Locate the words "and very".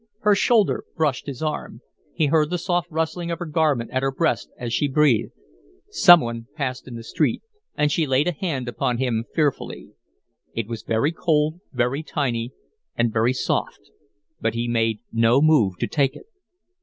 12.95-13.33